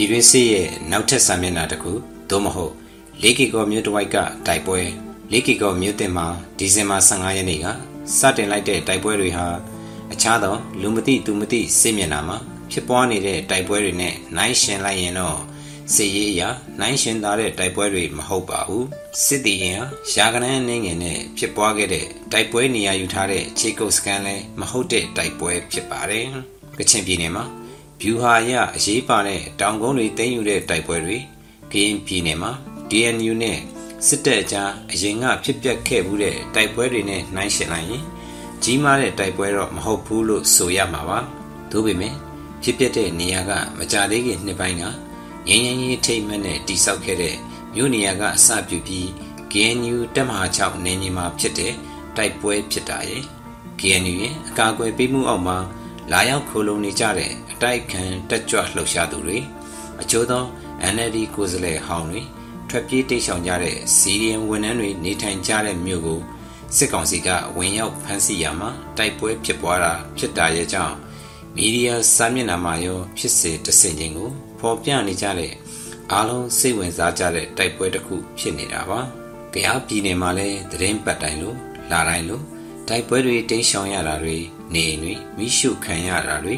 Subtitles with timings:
[0.00, 1.92] ပြည်တွင်းစစ်ရဲ့နောက်ထပ်စာမျက်နှာတစ်ခု
[2.30, 2.74] သို့မဟုတ်
[3.22, 4.16] ၄ကီကောမြို့တစ်ဝိုက်က
[4.46, 4.80] တိုက်ပွဲ
[5.32, 6.26] ၄ကီကောမြို့တင်မှာ
[6.58, 7.66] ဒီဇင်ဘာ15ရက်နေ့က
[8.18, 9.46] စတင်လိုက်တဲ့တိုက်ပွဲတွေဟာ
[10.12, 12.38] အခြားသောလူမသိသူမသိစစ်မျက်နှာမှာ
[12.70, 15.38] ဖြစ်ပွားနေတဲ့တိုက်ပွဲတွေနဲ့နှိုင်းယှဉ်လိုက်ရင်တော့
[15.94, 16.48] စစ်ရေးအရာ
[16.80, 18.86] နှိုင်းယှဉ်သားတဲ့တိုက်ပွဲတွေမဟုတ်ပါဘူး
[19.24, 26.26] စစ်တီရင်ဟာရာဂနန်းအနေငယ်နဲ့ဖြစ်ပွားခဲ့တဲ့တိုက်ပွဲနေရာယူထားတဲ့ခြေကုပ်စကန်လည်းမဟုတ်တဲ့တိုက်ပွဲဖြစ်ပါတယ်
[26.78, 27.44] ကချင်ပြည်နယ်မှာ
[28.02, 31.16] ဗျူဟာရအရေးပါတဲ့တောင်ကုန်းတွေတင်းယူတဲ့တိုက်ပွဲတွေ
[31.72, 32.52] ကရင်ပြည်နယ်မှာ
[32.90, 33.58] DNU နဲ့
[34.06, 38.04] စစ်တပ်အကြားအရင်ကဖြစ်ပျက်ခဲ့မှုတဲ့တိုက်ပွဲတွေနဲ့နှိုင်းယှဉ်လိုက်ရင်
[38.62, 41.18] ကြီးမားတဲ့တိုက်ပွဲတော့မဟုတ်ဘူးလို့ဆိုရမှာပါ။
[41.70, 42.14] ဒါပေမဲ့
[42.62, 44.82] ဖြစ်ပျက်တဲ့နေရာကမကြသေးခင်နှစ်ပိုင်းက
[45.48, 47.36] ငင်းငင်းကြီးထိတ်မက်နဲ့တိဆောက်ခဲ့တဲ့
[47.74, 49.06] မြို့နေရာကအစပြုပြီး
[49.52, 51.74] KNU တပ်မဟာ6နေညီမှာဖြစ်တဲ့
[52.16, 53.24] တိုက်ပွဲဖြစ်တာရဲ့
[53.80, 55.58] KNU ရဲ့အကာအကွယ်ပေးမှုအောက်မှာ
[56.12, 59.38] လာရောက်ခိုလုံနေကြတဲ့အတိုက်ခံတက်ကြွလှုပ်ရှားသူတွေ
[60.02, 60.44] အချို့သော
[60.94, 62.20] NLD ကိုယ်စားလှယ်ဟောင်းတွေ
[62.68, 66.20] ထွက်ပြေးတိတ်ဆောင်ကြတဲ့စီရီယန်ဝန်ထမ်းတွေနေထိုင်ကြတဲ့မြို့ကို
[66.76, 70.94] စစ်ကောင်စီကဝင်ရောက်ဖမ်းဆီးရမှာတိုက်ပွဲဖြစ်ပွားတာဖြစ်တာရဲ့ကြောင့်
[71.56, 75.52] မီဒီယာစာမျက်နှာမှာရောဖြစ်စေတဆင်ခြင်းကိုဖော်ပြနေကြတဲ့
[76.12, 79.00] အားလုံးစိတ်ဝင်စားကြတဲ့တိုက်ပွဲတစ်ခုဖြစ်နေတာပါ။
[79.54, 81.56] ကြားပြည်နယ်မှာလည်းသတင်းပတ်တိုင်းလို့
[81.90, 82.44] လာတိုင်းလို့
[82.88, 84.38] တိုက်ပွဲတွေတင်းရှောင်ရတာတွေ
[84.74, 86.56] နေအိမ်တွေမိရှုခံရတာတွေ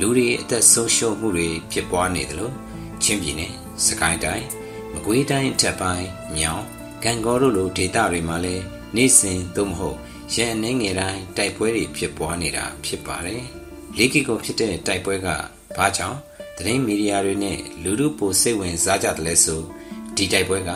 [0.00, 2.54] လူတွေအသက်ဆုံးရှုံးမှုတွေဖြစ်ပွားနေတယ်လို့
[3.02, 3.52] ချင်းပြည်နယ်
[3.86, 4.46] စကိုင်းတိုင်း
[4.92, 6.64] မကွေးတိုင်းထပ်ပိုင်းမြောင်
[7.04, 8.64] ကံကောတို့လိုဒေသတွေမှာလည်း
[8.96, 9.98] နေ့စဉ်သို့မဟုတ်
[10.34, 13.42] ရန်အနေငယ်တိုင်းတိုက်ပွဲတွေဖြစ်ပွားနေတာဖြစ်ပါတယ်။
[13.96, 15.28] လေးကီကိုဖြစ်တဲ့တိုက်ပွဲက
[15.76, 16.18] ဘာကြောင့်
[16.56, 19.60] သတင်းမီဒီယာတွေနဲ့လူလူပိုစိတ်ဝင်စားကြတယ်လဲဆို
[20.16, 20.72] ဒီတိုက်ပွဲက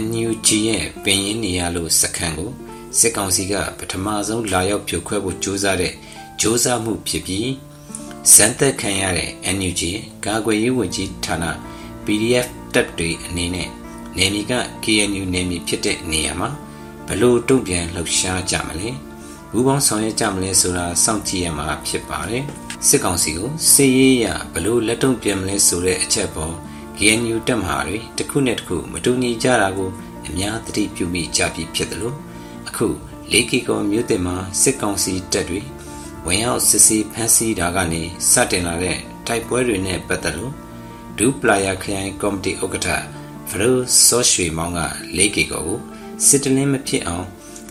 [0.00, 2.50] NUG ရဲ့ပင်ရင်းနေရလို့စခန်းကို
[2.98, 5.92] စစ်ကောင်စီကပထမဆုံးလာရောက်ဖြိုခွဲဖို့ကြိုးစားတဲ့
[6.40, 7.50] ကြိုးစားမှုဖြစ်ပြီး
[8.34, 9.82] စံသက်ခံရတဲ့ NUG
[10.26, 11.44] ကာကွယ်ရေးဝန်ကြီးဌာန
[12.04, 13.68] PDF တပ်တွေအနေနဲ့
[14.18, 14.52] နေမီက
[14.84, 16.50] KNU နေမီဖြစ်တဲ့နေရာမှာ
[17.08, 18.90] ဘလို့တုံ့ပြန်လှုပ်ရှားကြမလဲ
[19.50, 22.44] ဘူးပေါင်းဆောင်ရွက်ကြမလဲဆိုတာစောင့်ကြည့်ရမှာဖြစ်ပါတယ်
[22.88, 26.54] စစ်ကောင်စီကိုစစ်ရေးရဘလို့လက်တုံ့ပြန်မလဲဆိုတဲ့အချက်ပေါ်
[26.98, 29.90] KNU တပ်မဟာတွေတစ်ခုနဲ့တစ်ခုမတူညီကြတာကို
[30.26, 32.16] အများသတိပြုမိကြပြီဖြစ်တယ်လို့
[32.74, 32.88] အခု
[33.32, 35.60] လေးကီကောမြို့တင်မှာစစ်ကောင်စီတပ်တွေ
[36.26, 38.96] ဝင်ရောက်စစ်ဆေးဖမ်းဆီးတာကနေစတင်လာတဲ့
[39.26, 40.52] တိုက်ပွဲတွေနဲ့ပတ်သက်လို့
[41.18, 42.88] ဒူပလာယာခရိုင်ကော်မတီဥက္ကဋ္ဌ
[43.48, 43.76] ဖရို
[44.06, 44.80] စောရွှေမောင်က
[45.16, 45.80] လေးကီကောကို
[46.26, 47.26] စစ်တလင်းမဖြစ်အောင်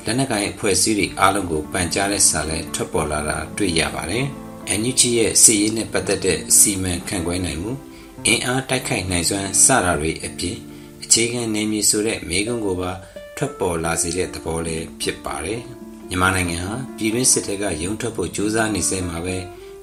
[0.06, 4.26] လက်နက်ကိုင်အဖွဲ့အစည်းတွေအားလုံးကိုပန်ကြားတဲ့စာလဲထွက်ပေါ်လာတာတွေ့ရပါတယ်။
[4.80, 7.72] NUG ရဲ့စီရေးနဲ့ပတ်သက်တဲ့စီမံခန့်ခွဲနိုင်မှု
[8.26, 10.58] အင်အားတိုက်ခိုက်နိုင်စွမ်းစတာတွေအပြင်
[11.04, 12.92] အခြေခံနေမည်ဆိုတဲ့မေကုံကိုပါ
[13.44, 15.62] ထွက်ပေါ်လာစေတဲ့သဘောလည်းဖြစ်ပါတယ်။
[16.10, 19.38] မြန်မာနိုင်ငံဟာပြည်တွင်းစစ်တပ်ကရုံထွက်ဖို့ကြိုးစားနေစေမှာပဲ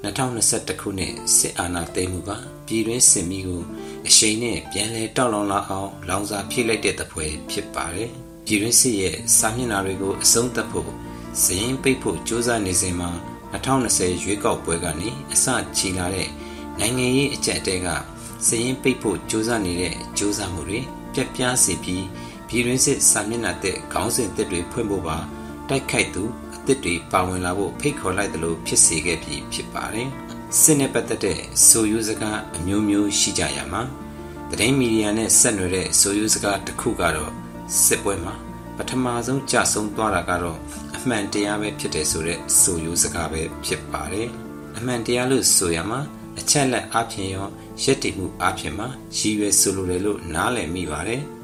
[0.04, 2.30] 2021ခုနှစ်စစ်အာဏာသိမ်းမှုက
[2.66, 3.62] ပြည်တွင်းစစ်မီးကို
[4.08, 8.10] အရှိန်နဲ့ပြန်လည်တောက်လောင်လာအောင်လောင်စာဖြည့်လိုက်တဲ့သဖွယ်ဖြစ်ပါတယ်။
[8.46, 10.90] ပြည်တွင်းစစ်ရဲ့စာမျက်နှာတွေကိုအဆုံးသတ်ဖို့
[11.42, 13.10] စရင်ပိတ်ဖို့ကြိုးစားနေစဉ်မှာ
[13.52, 16.28] 2020ရွေးကောက်ပွဲကနေအစချီလာတဲ့
[16.78, 17.88] နိုင်ငံရေးအကြက်အတဲက
[18.46, 20.80] စရင်ပိတ်ဖို့ကြိုးစားနေတဲ့ကြိုးစားမှုတွေ
[21.14, 22.04] ပြက်ပြားစေပြီး
[22.52, 25.16] ပြည်တွင်းစစ်စာမျက်နှာတဲ့ခေါင်းစဉ်တစ်တွေဖွင့်ဖို့ပါ
[25.68, 26.22] တိုက်ခိုက်သူ
[26.54, 30.08] အသစ်တွေပါဝင်လာဖို့ဖိတ်ခေါ်လိုက်တယ်လို့ဖြစ်စေခဲ့ပြီးဖြစ်ပါတယ်။
[30.60, 33.82] စစ်နဲ့ပတ်သက်တဲ့ဆိုယူစကားအမျိုးမျိုးရှိကြရမှာ
[34.50, 37.32] သတင်းမီဒီယာနဲ့ဆက်နွယ်တဲ့ဆိုယူစကားတစ်ခုကတော့
[37.84, 38.34] စစ်ပွဲမှာ
[38.76, 40.58] ပထမဆုံးကြဆုံးသွားတာကတော့
[40.96, 44.28] အမှန်တရားပဲဖြစ်တယ်ဆိုတဲ့ဆိုယူစကားပဲဖြစ်ပါတယ်။
[44.76, 46.00] အမှန်တရားလို့ဆိုရမှာ
[46.38, 47.46] အချက်လက်အဖြစ်ရော
[47.82, 51.22] ရက်တည်မှုအဖြစ်မှာရည်ရွယ်ဆိုလိုတယ်လို့နားလည်မိပါတယ်။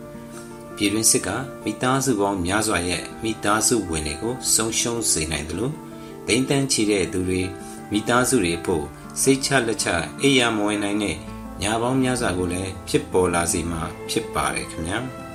[0.76, 1.28] ပြည်တွင်းစစ်က
[1.64, 5.72] မိသားစုပေါင်းများစွာရဲ့မိသားစုဝင်တွေကိုဆုံးရှုံးစေနိုင်တယ်လို့
[6.26, 7.42] ဒိမ့်တန်းချီတဲ့သူတွေ
[7.92, 8.84] မိသားစုတွေဖို့
[9.22, 9.88] စိတ်ချလက်ချ
[10.22, 11.16] အိယာမဝင်နိုင်တဲ့
[11.62, 15.00] ညာပေါင်းများစွာကိုလည်းဖြစ်ပေါ်လာစေမှာဖြစ်ပါတယ်ခင်ဗျာ။